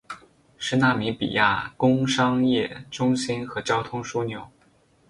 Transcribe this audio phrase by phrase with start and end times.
[0.57, 4.47] 是纳米比亚工商业中心和交通枢纽。